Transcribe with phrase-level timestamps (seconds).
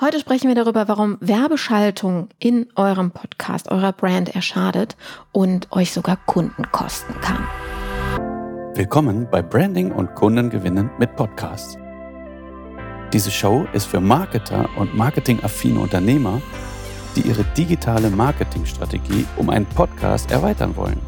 [0.00, 4.96] Heute sprechen wir darüber, warum Werbeschaltung in eurem Podcast, eurer Brand erschadet
[5.32, 7.44] und euch sogar Kunden kosten kann.
[8.74, 11.76] Willkommen bei Branding und Kundengewinnen mit Podcasts.
[13.12, 16.40] Diese Show ist für Marketer und marketingaffine Unternehmer,
[17.16, 21.00] die ihre digitale Marketingstrategie um einen Podcast erweitern wollen.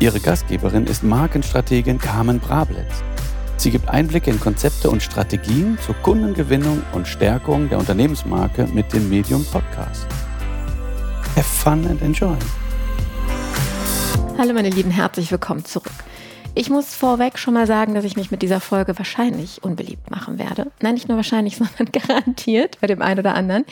[0.00, 3.04] Ihre Gastgeberin ist Markenstrategin Carmen Brablitz.
[3.58, 9.08] Sie gibt Einblicke in Konzepte und Strategien zur Kundengewinnung und Stärkung der Unternehmensmarke mit dem
[9.08, 10.06] Medium Podcast.
[11.34, 12.36] Have fun and enjoy.
[14.38, 15.92] Hallo meine Lieben, herzlich willkommen zurück.
[16.58, 20.38] Ich muss vorweg schon mal sagen, dass ich mich mit dieser Folge wahrscheinlich unbeliebt machen
[20.38, 20.72] werde.
[20.80, 23.66] Nein, nicht nur wahrscheinlich, sondern garantiert bei dem einen oder anderen.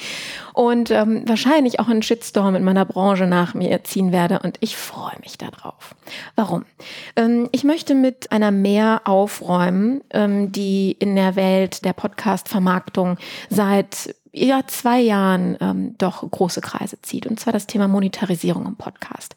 [0.52, 4.41] Und ähm, wahrscheinlich auch einen Shitstorm in meiner Branche nach mir ziehen werde.
[4.41, 5.95] Und ich freue mich darauf.
[6.37, 6.66] Warum?
[7.16, 13.16] Ähm, ich möchte mit einer mehr aufräumen, ähm, die in der Welt der Podcast-Vermarktung
[13.48, 17.27] seit ja, zwei Jahren ähm, doch große Kreise zieht.
[17.27, 19.36] Und zwar das Thema Monetarisierung im Podcast.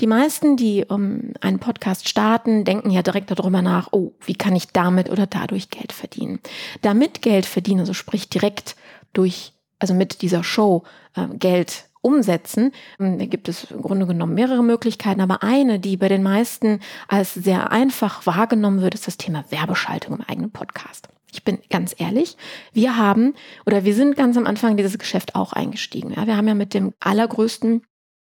[0.00, 4.54] Die meisten, die ähm, einen Podcast starten, denken ja direkt darüber nach, oh, wie kann
[4.54, 6.38] ich damit oder dadurch Geld verdienen?
[6.82, 8.76] Damit Geld verdienen, also sprich direkt
[9.12, 10.84] durch, also mit dieser Show
[11.16, 12.70] äh, Geld umsetzen.
[13.00, 16.78] Ähm, da gibt es im Grunde genommen mehrere Möglichkeiten, aber eine, die bei den meisten
[17.08, 21.08] als sehr einfach wahrgenommen wird, ist das Thema Werbeschaltung im eigenen Podcast.
[21.36, 22.38] Ich bin ganz ehrlich,
[22.72, 23.34] wir haben
[23.66, 26.14] oder wir sind ganz am Anfang dieses Geschäft auch eingestiegen.
[26.16, 27.82] Ja, wir haben ja mit dem allergrößten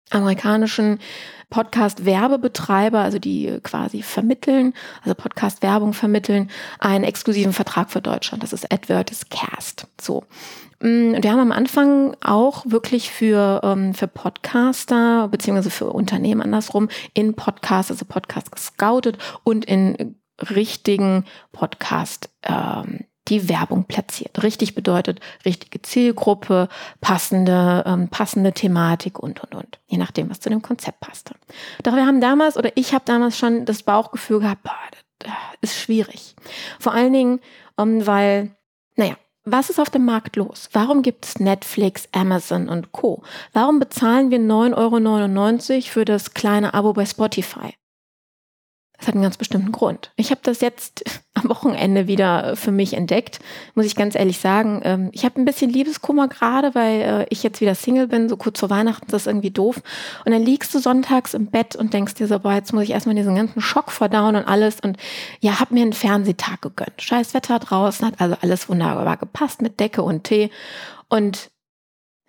[0.09, 0.97] amerikanischen
[1.51, 8.41] Podcast-Werbebetreiber, also die quasi vermitteln, also Podcast-Werbung vermitteln, einen exklusiven Vertrag für Deutschland.
[8.41, 9.85] Das ist Advertis Cast.
[10.01, 10.23] So.
[10.81, 16.41] Mm, und wir haben am Anfang auch wirklich für, ähm, für Podcaster beziehungsweise für Unternehmen
[16.41, 24.43] andersrum in Podcasts, also Podcast gescoutet und in richtigen Podcast ähm, die Werbung platziert.
[24.43, 26.67] Richtig bedeutet richtige Zielgruppe,
[26.99, 29.79] passende, ähm, passende Thematik und, und, und.
[29.87, 31.35] Je nachdem, was zu dem Konzept passte.
[31.83, 34.73] Doch wir haben damals, oder ich habe damals schon das Bauchgefühl gehabt, boah,
[35.19, 36.35] das ist schwierig.
[36.79, 37.39] Vor allen Dingen,
[37.77, 38.51] ähm, weil,
[38.95, 39.15] naja,
[39.45, 40.69] was ist auf dem Markt los?
[40.71, 43.23] Warum gibt es Netflix, Amazon und Co?
[43.51, 47.73] Warum bezahlen wir 9,99 Euro für das kleine Abo bei Spotify?
[49.03, 50.11] Das hat einen ganz bestimmten Grund.
[50.15, 51.03] Ich habe das jetzt
[51.33, 53.39] am Wochenende wieder für mich entdeckt,
[53.75, 54.79] muss ich ganz ehrlich sagen.
[54.85, 58.37] Ähm, ich habe ein bisschen Liebeskummer gerade, weil äh, ich jetzt wieder Single bin, so
[58.37, 59.81] kurz vor Weihnachten, das ist irgendwie doof.
[60.23, 62.91] Und dann liegst du sonntags im Bett und denkst dir so, boah, jetzt muss ich
[62.91, 64.79] erstmal diesen ganzen Schock verdauen und alles.
[64.79, 64.95] Und
[65.41, 67.01] ja, hab mir einen Fernsehtag gegönnt.
[67.01, 70.49] Scheiß Wetter draußen, hat also alles wunderbar gepasst mit Decke und Tee.
[71.09, 71.51] Und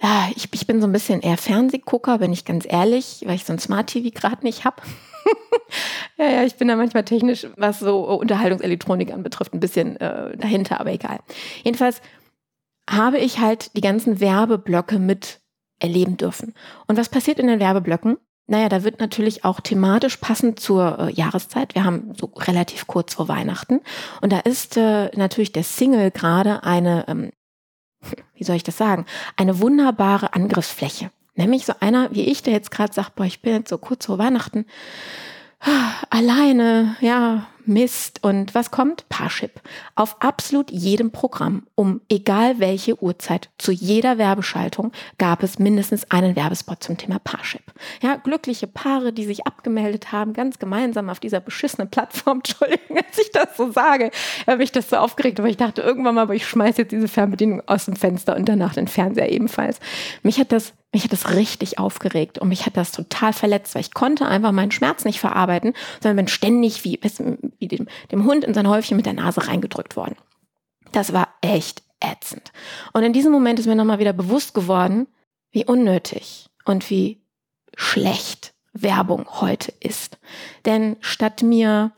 [0.03, 3.45] ja, ich, ich bin so ein bisschen eher Fernsehgucker, bin ich ganz ehrlich, weil ich
[3.45, 4.83] so ein Smart TV gerade nicht hab.
[6.19, 10.81] ja, ja, ich bin da manchmal technisch, was so Unterhaltungselektronik anbetrifft, ein bisschen äh, dahinter,
[10.81, 11.21] aber egal.
[11.63, 12.01] Jedenfalls
[12.89, 15.41] habe ich halt die ganzen Werbeblöcke mit
[15.79, 16.55] erleben dürfen.
[16.87, 18.19] Und was passiert in den Werbeblöcken?
[18.47, 21.75] Naja, da wird natürlich auch thematisch passend zur äh, Jahreszeit.
[21.75, 23.81] Wir haben so relativ kurz vor Weihnachten.
[24.21, 27.33] Und da ist äh, natürlich der Single gerade eine, ähm,
[28.35, 29.07] wie soll ich das sagen,
[29.37, 31.11] eine wunderbare Angriffsfläche.
[31.37, 34.07] Nämlich so einer wie ich, der jetzt gerade sagt, boah, ich bin jetzt so kurz
[34.07, 34.67] vor Weihnachten
[36.11, 38.23] alleine, ja, Mist.
[38.23, 39.09] Und was kommt?
[39.09, 39.61] Parship.
[39.95, 46.37] Auf absolut jedem Programm, um egal welche Uhrzeit, zu jeder Werbeschaltung gab es mindestens einen
[46.37, 47.63] Werbespot zum Thema Parship.
[48.03, 52.39] Ja, glückliche Paare, die sich abgemeldet haben, ganz gemeinsam auf dieser beschissenen Plattform.
[52.45, 54.11] Entschuldigung, als ich das so sage,
[54.47, 57.09] habe ich das so aufgeregt, aber ich dachte irgendwann mal, aber ich schmeiße jetzt diese
[57.09, 59.81] Fernbedienung aus dem Fenster und danach den Fernseher ebenfalls.
[60.23, 63.83] Mich hat das mich hat das richtig aufgeregt und mich hat das total verletzt, weil
[63.83, 66.99] ich konnte einfach meinen Schmerz nicht verarbeiten, sondern bin ständig wie,
[67.59, 70.17] wie dem, dem Hund in sein Häufchen mit der Nase reingedrückt worden.
[70.93, 72.53] Das war echt ätzend.
[72.93, 75.09] Und in diesem Moment ist mir nochmal wieder bewusst geworden,
[75.51, 77.23] wie unnötig und wie
[77.77, 80.19] schlecht Werbung heute ist.
[80.65, 81.93] Denn statt mir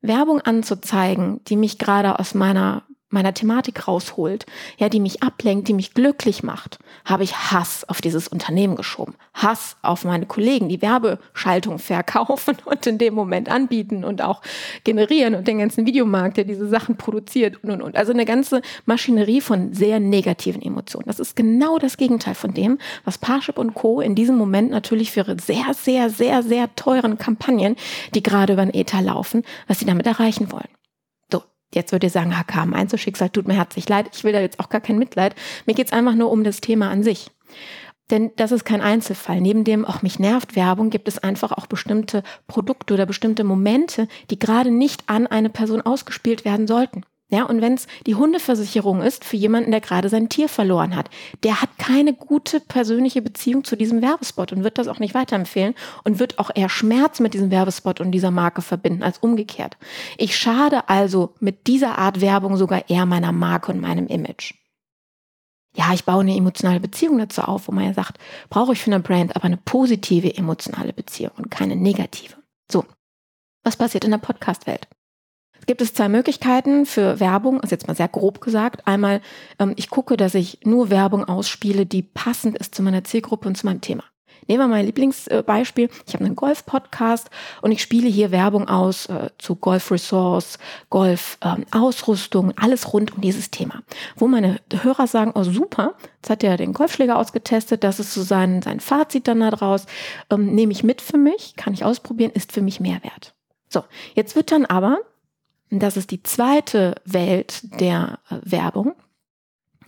[0.00, 4.46] Werbung anzuzeigen, die mich gerade aus meiner meiner Thematik rausholt,
[4.76, 9.14] ja, die mich ablenkt, die mich glücklich macht, habe ich Hass auf dieses Unternehmen geschoben.
[9.34, 14.42] Hass auf meine Kollegen, die Werbeschaltung verkaufen und in dem Moment anbieten und auch
[14.84, 17.96] generieren und den ganzen Videomarkt, der diese Sachen produziert und und und.
[17.96, 21.06] Also eine ganze Maschinerie von sehr negativen Emotionen.
[21.06, 24.00] Das ist genau das Gegenteil von dem, was Parship und Co.
[24.00, 27.76] in diesem Moment natürlich für ihre sehr, sehr, sehr, sehr teuren Kampagnen,
[28.14, 30.77] die gerade über den Ether laufen, was sie damit erreichen wollen.
[31.74, 34.08] Jetzt würde ihr sagen, HK, mein Einzelschicksal tut mir herzlich leid.
[34.14, 35.34] Ich will da jetzt auch gar kein Mitleid.
[35.66, 37.30] Mir geht's einfach nur um das Thema an sich.
[38.10, 39.40] Denn das ist kein Einzelfall.
[39.40, 44.08] Neben dem auch mich nervt Werbung gibt es einfach auch bestimmte Produkte oder bestimmte Momente,
[44.30, 47.02] die gerade nicht an eine Person ausgespielt werden sollten.
[47.30, 51.10] Ja, und wenn es die Hundeversicherung ist für jemanden, der gerade sein Tier verloren hat,
[51.42, 55.74] der hat keine gute persönliche Beziehung zu diesem Werbespot und wird das auch nicht weiterempfehlen
[56.04, 59.76] und wird auch eher Schmerz mit diesem Werbespot und dieser Marke verbinden als umgekehrt.
[60.16, 64.54] Ich schade also mit dieser Art Werbung sogar eher meiner Marke und meinem Image.
[65.76, 68.90] Ja, ich baue eine emotionale Beziehung dazu auf, wo man ja sagt, brauche ich für
[68.90, 72.36] eine Brand aber eine positive emotionale Beziehung und keine negative.
[72.72, 72.86] So,
[73.64, 74.88] was passiert in der Podcast-Welt?
[75.68, 78.86] Gibt es zwei Möglichkeiten für Werbung, also jetzt mal sehr grob gesagt.
[78.86, 79.20] Einmal,
[79.58, 83.54] ähm, ich gucke, dass ich nur Werbung ausspiele, die passend ist zu meiner Zielgruppe und
[83.54, 84.02] zu meinem Thema.
[84.46, 85.90] Nehmen wir mein Lieblingsbeispiel.
[86.06, 87.28] Ich habe einen Golf-Podcast
[87.60, 93.50] und ich spiele hier Werbung aus äh, zu Golf-Resource, Golf-Ausrüstung, ähm, alles rund um dieses
[93.50, 93.82] Thema.
[94.16, 98.22] Wo meine Hörer sagen, oh super, jetzt hat er den Golfschläger ausgetestet, das ist so
[98.22, 99.84] sein, sein Fazit dann da draus,
[100.30, 103.34] ähm, nehme ich mit für mich, kann ich ausprobieren, ist für mich Mehrwert.
[103.68, 103.84] So,
[104.14, 105.00] jetzt wird dann aber
[105.70, 108.94] das ist die zweite Welt der äh, Werbung,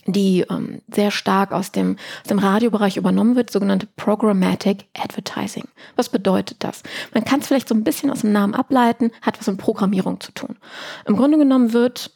[0.07, 5.69] die ähm, sehr stark aus dem, aus dem Radiobereich übernommen wird, sogenannte Programmatic Advertising.
[5.97, 6.83] Was bedeutet das?
[7.15, 10.21] Man kann es vielleicht so ein bisschen aus dem Namen ableiten, hat was mit Programmierung
[10.21, 10.57] zu tun.
[11.07, 12.11] Im Grunde genommen wird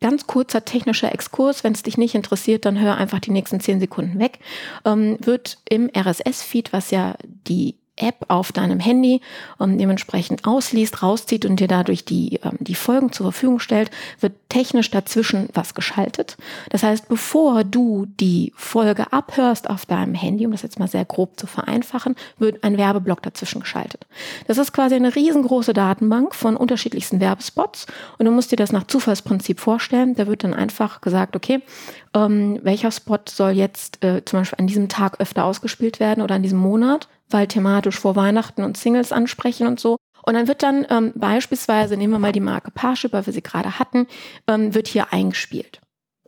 [0.00, 3.80] ganz kurzer technischer Exkurs, wenn es dich nicht interessiert, dann hör einfach die nächsten zehn
[3.80, 4.38] Sekunden weg,
[4.84, 9.20] ähm, wird im RSS-Feed, was ja die App auf deinem Handy
[9.58, 14.34] und dementsprechend ausliest, rauszieht und dir dadurch die, ähm, die Folgen zur Verfügung stellt, wird
[14.48, 16.36] technisch dazwischen was geschaltet.
[16.70, 21.04] Das heißt, bevor du die Folge abhörst auf deinem Handy, um das jetzt mal sehr
[21.04, 24.06] grob zu vereinfachen, wird ein Werbeblock dazwischen geschaltet.
[24.46, 27.86] Das ist quasi eine riesengroße Datenbank von unterschiedlichsten Werbespots
[28.18, 30.14] und du musst dir das nach Zufallsprinzip vorstellen.
[30.14, 31.60] Da wird dann einfach gesagt, okay,
[32.14, 36.36] ähm, welcher Spot soll jetzt äh, zum Beispiel an diesem Tag öfter ausgespielt werden oder
[36.36, 39.96] an diesem Monat weil thematisch vor Weihnachten und Singles ansprechen und so.
[40.22, 43.42] Und dann wird dann ähm, beispielsweise, nehmen wir mal die Marke Parship, weil wir sie
[43.42, 44.06] gerade hatten,
[44.48, 45.80] ähm, wird hier eingespielt.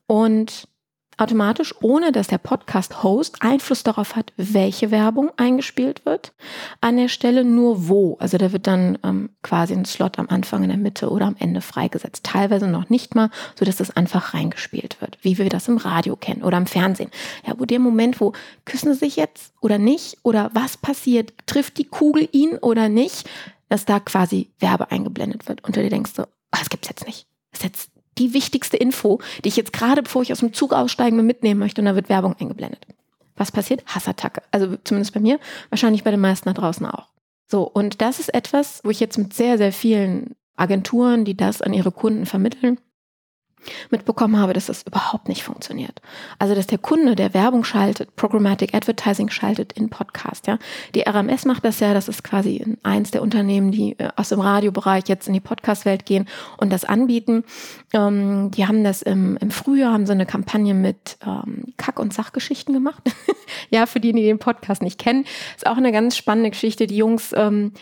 [0.07, 0.69] Und
[1.17, 6.33] automatisch, ohne dass der Podcast-Host Einfluss darauf hat, welche Werbung eingespielt wird.
[6.81, 8.17] An der Stelle nur wo.
[8.19, 11.37] Also da wird dann ähm, quasi ein Slot am Anfang, in der Mitte oder am
[11.39, 12.25] Ende freigesetzt.
[12.25, 16.17] Teilweise noch nicht mal, so dass das einfach reingespielt wird, wie wir das im Radio
[16.17, 17.11] kennen oder im Fernsehen.
[17.47, 18.33] Ja, wo der Moment, wo
[18.65, 23.29] küssen sie sich jetzt oder nicht oder was passiert, trifft die Kugel ihn oder nicht,
[23.69, 26.27] dass da quasi Werbe eingeblendet wird und du dir denkst so, oh,
[26.59, 27.27] das gibt's jetzt nicht.
[27.51, 30.73] Das ist jetzt die wichtigste Info, die ich jetzt gerade, bevor ich aus dem Zug
[30.73, 32.87] aussteige, mitnehmen möchte und da wird Werbung eingeblendet.
[33.37, 33.85] Was passiert?
[33.87, 34.43] Hassattacke.
[34.51, 35.39] Also zumindest bei mir,
[35.71, 37.09] wahrscheinlich bei den meisten da draußen auch.
[37.49, 41.63] So, und das ist etwas, wo ich jetzt mit sehr, sehr vielen Agenturen, die das
[41.63, 42.79] an ihre Kunden vermitteln,
[43.91, 46.01] mitbekommen habe, dass das überhaupt nicht funktioniert.
[46.39, 50.59] Also, dass der Kunde, der Werbung schaltet, Programmatic Advertising schaltet in Podcast, ja.
[50.95, 54.41] Die RMS macht das ja, das ist quasi eins der Unternehmen, die äh, aus dem
[54.41, 57.45] Radiobereich jetzt in die Podcast-Welt gehen und das anbieten.
[57.93, 62.13] Ähm, die haben das im, im Frühjahr, haben so eine Kampagne mit ähm, Kack- und
[62.13, 63.03] Sachgeschichten gemacht.
[63.71, 65.25] ja, für die, die den Podcast nicht kennen.
[65.57, 66.87] Ist auch eine ganz spannende Geschichte.
[66.87, 67.73] Die Jungs, ähm,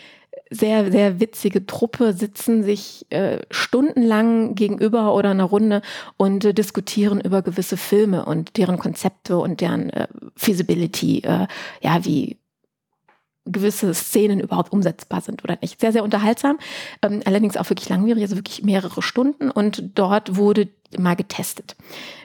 [0.54, 5.82] sehr, sehr witzige Truppe sitzen sich äh, stundenlang gegenüber oder einer Runde
[6.16, 10.06] und äh, diskutieren über gewisse Filme und deren Konzepte und deren äh,
[10.36, 11.46] Feasibility, äh,
[11.82, 12.38] ja, wie
[13.46, 15.80] gewisse Szenen überhaupt umsetzbar sind oder nicht.
[15.80, 16.58] Sehr, sehr unterhaltsam,
[17.02, 20.68] ähm, allerdings auch wirklich langwierig, also wirklich mehrere Stunden und dort wurde
[20.98, 21.76] mal getestet.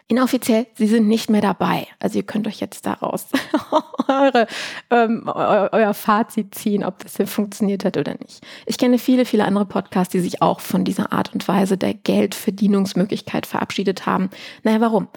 [0.08, 1.88] Inoffiziell, sie sind nicht mehr dabei.
[2.00, 3.28] Also ihr könnt euch jetzt daraus
[4.08, 4.48] eure,
[4.90, 8.44] ähm, eu euer Fazit ziehen, ob das hier funktioniert hat oder nicht.
[8.66, 11.94] Ich kenne viele, viele andere Podcasts, die sich auch von dieser Art und Weise der
[11.94, 14.30] Geldverdienungsmöglichkeit verabschiedet haben.
[14.64, 15.10] Naja, warum?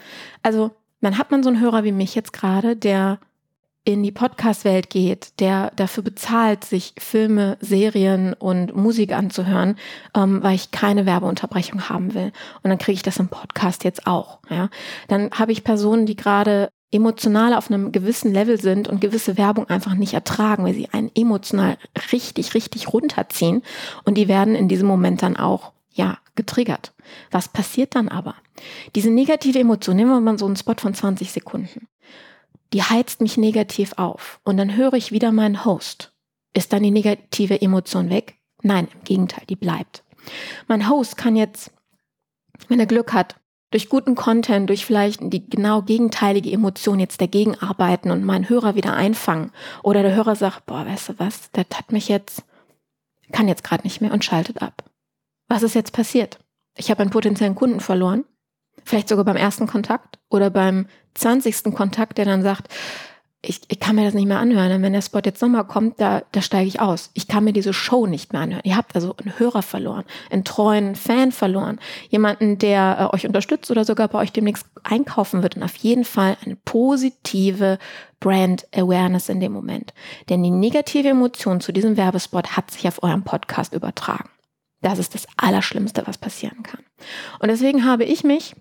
[0.43, 3.19] Also dann hat man so einen Hörer wie mich jetzt gerade, der
[3.85, 9.77] in die Podcast-Welt geht, der dafür bezahlt, sich Filme, Serien und Musik anzuhören,
[10.15, 12.33] ähm, weil ich keine Werbeunterbrechung haben will.
[12.63, 14.39] Und dann kriege ich das im Podcast jetzt auch.
[14.49, 14.71] Ja?
[15.09, 19.69] Dann habe ich Personen, die gerade emotional auf einem gewissen Level sind und gewisse Werbung
[19.69, 21.77] einfach nicht ertragen, weil sie einen emotional
[22.13, 23.63] richtig, richtig runterziehen.
[24.05, 26.93] Und die werden in diesem Moment dann auch, ja, getriggert.
[27.31, 28.37] Was passiert dann aber?
[28.95, 31.89] Diese negative Emotion, nehmen wir mal so einen Spot von 20 Sekunden
[32.73, 34.41] die heizt mich negativ auf.
[34.45, 36.13] Und dann höre ich wieder meinen Host.
[36.55, 38.37] Ist dann die negative Emotion weg?
[38.63, 40.05] Nein, im Gegenteil, die bleibt.
[40.69, 41.73] Mein Host kann jetzt,
[42.69, 43.37] wenn er Glück hat,
[43.71, 48.75] durch guten Content, durch vielleicht die genau gegenteilige Emotion jetzt dagegen arbeiten und meinen Hörer
[48.75, 49.51] wieder einfangen.
[49.83, 52.45] Oder der Hörer sagt, boah, weißt du was, das hat mich jetzt,
[53.33, 54.85] kann jetzt gerade nicht mehr und schaltet ab.
[55.49, 56.39] Was ist jetzt passiert?
[56.77, 58.25] Ich habe einen potenziellen Kunden verloren
[58.85, 62.69] Vielleicht sogar beim ersten Kontakt oder beim zwanzigsten Kontakt, der dann sagt,
[63.45, 64.83] ich, ich kann mir das nicht mehr anhören.
[64.83, 67.11] Wenn der Spot jetzt nochmal kommt, da, da steige ich aus.
[67.15, 68.63] Ich kann mir diese Show nicht mehr anhören.
[68.65, 73.71] Ihr habt also einen Hörer verloren, einen treuen Fan verloren, jemanden, der äh, euch unterstützt
[73.73, 77.79] oder sogar bei euch demnächst einkaufen wird und auf jeden Fall eine positive
[78.21, 79.93] Brand Awareness in dem Moment.
[80.29, 84.31] Denn die negative Emotion zu diesem Werbespot hat sich auf eurem Podcast übertragen.
[84.83, 86.81] Das ist das Allerschlimmste, was passieren kann.
[87.41, 88.55] Und deswegen habe ich mich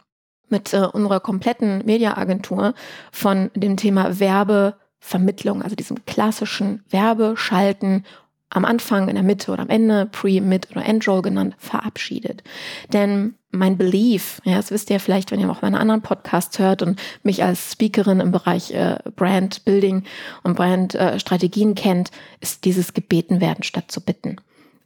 [0.52, 2.74] mit äh, unserer kompletten Mediaagentur
[3.12, 8.06] von dem Thema Werbevermittlung, also diesem klassischen Werbeschalten
[8.52, 12.44] am Anfang, in der Mitte oder am Ende, Pre, Mid oder End-Roll genannt, verabschiedet.
[12.92, 16.82] Denn mein Belief, ja, das wisst ihr vielleicht, wenn ihr auch meine anderen Podcasts hört
[16.82, 20.04] und mich als Speakerin im Bereich äh, Brand Building
[20.44, 24.38] und Brand äh, Strategien kennt, ist dieses gebeten werden statt zu bitten.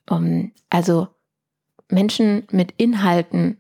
[0.08, 1.08] Um, also
[1.90, 3.58] Menschen mit Inhalten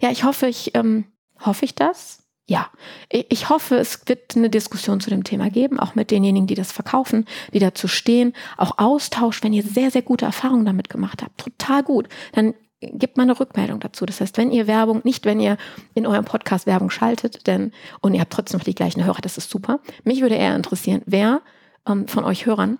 [0.00, 1.04] Ja, ich hoffe, ich ähm,
[1.40, 2.22] hoffe ich das.
[2.48, 2.70] Ja,
[3.10, 6.70] ich hoffe, es wird eine Diskussion zu dem Thema geben, auch mit denjenigen, die das
[6.70, 8.34] verkaufen, die dazu stehen.
[8.56, 11.38] Auch Austausch, wenn ihr sehr, sehr gute Erfahrungen damit gemacht habt.
[11.38, 12.08] Total gut.
[12.34, 12.54] Dann
[12.92, 14.06] gebt mal eine Rückmeldung dazu.
[14.06, 15.56] Das heißt, wenn ihr Werbung, nicht wenn ihr
[15.94, 19.38] in eurem Podcast Werbung schaltet, denn und ihr habt trotzdem noch die gleichen Hörer, das
[19.38, 19.80] ist super.
[20.04, 21.40] Mich würde eher interessieren, wer
[21.86, 22.78] ähm, von euch Hörern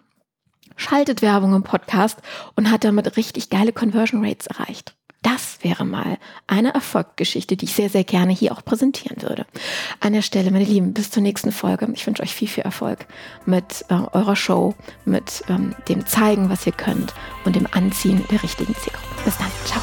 [0.77, 2.19] schaltet Werbung im Podcast
[2.55, 4.95] und hat damit richtig geile Conversion Rates erreicht.
[5.23, 9.45] Das wäre mal eine Erfolgsgeschichte, die ich sehr, sehr gerne hier auch präsentieren würde.
[9.99, 11.89] An der Stelle, meine Lieben, bis zur nächsten Folge.
[11.95, 13.07] Ich wünsche euch viel, viel Erfolg
[13.45, 17.13] mit äh, eurer Show, mit ähm, dem Zeigen, was ihr könnt
[17.45, 19.06] und dem Anziehen der richtigen Zielgruppe.
[19.27, 19.51] Bis dann.
[19.65, 19.83] Ciao.